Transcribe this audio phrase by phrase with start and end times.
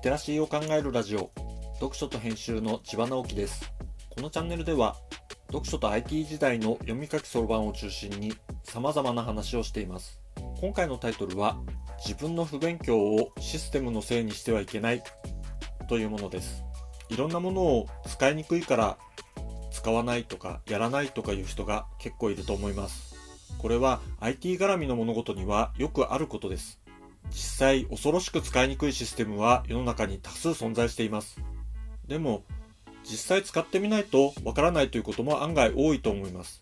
[0.00, 1.30] テラシーを考えるラジオ。
[1.74, 3.70] 読書と編集の千葉直樹です。
[4.08, 4.96] このチャンネルでは
[5.48, 8.32] 読書と IT 時代の読み書きそろばんを中心に
[8.64, 10.20] 様々な話をしています。
[10.60, 11.58] 今回のタイトルは
[12.04, 15.02] 自分の不勉強をシステムのせいにしてはいけない
[15.88, 16.64] というものです。
[17.10, 18.98] いろんなものを使いにくいから
[19.70, 23.14] 使わないとかやらないとかいう人が結構いると思います。
[23.58, 26.79] これは IT 絡みの物事にはよくあることです。
[27.28, 31.40] 実際恐ろしく使いにくいシステムは世の中に多数存在しています。
[32.06, 32.42] でも
[33.04, 36.60] 実際使ってみないとわからないということも案外多いと思います。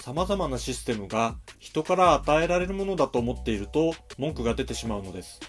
[0.00, 5.40] 様々なシステムが人から与えられるものだと思っていると文句が出てしまうのです。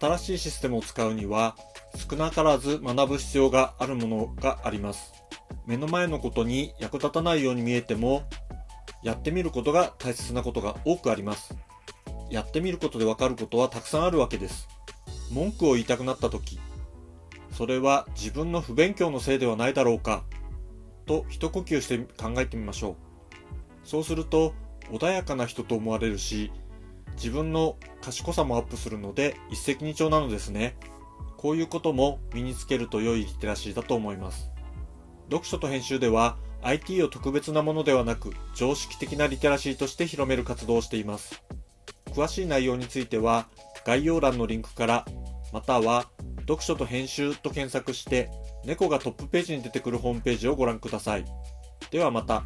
[0.00, 1.56] 新しいシステムを使うには
[2.08, 5.12] 少なからず学ぶ必要があるものがあります。
[5.66, 8.22] 目の前のことに役立たないように見えても
[9.02, 11.56] やってみることが大切なことが多くあります。
[12.30, 14.68] やってみることでわかることはたくさんあるわけです。
[15.30, 16.58] 文句を言いたくなった時
[17.52, 20.24] それは自分の不勉強のせいではないだろうか
[21.06, 22.96] と一呼吸して考えてみましょう。
[23.84, 24.54] そうすると
[24.90, 26.52] 穏やかな人と思われるし
[27.14, 30.76] 自分の賢さもアップするので一石二鳥なのですね。
[31.36, 34.50] こういうことも身につけると良いリテラシーだと思います。
[35.30, 41.42] 読書と編集では IT を特別なものではなく常識的なリテラシーとして広める活動をしています。
[42.10, 43.48] 詳しい内容については
[43.84, 45.04] 概要欄のリンクから
[45.52, 46.06] または
[46.40, 48.30] 読書と編集と検索して
[48.64, 51.24] 猫がトップページに出てくるホームページをご覧ください
[51.90, 52.44] ではまた。